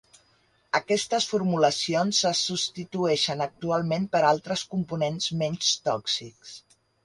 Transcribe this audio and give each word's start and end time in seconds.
Aquestes 0.77 1.27
formulacions 1.33 2.21
se 2.25 2.31
substitueixen 2.41 3.45
actualment 3.47 4.11
per 4.17 4.25
altres 4.33 4.67
components 4.75 5.33
menys 5.43 5.75
tòxics. 5.91 6.61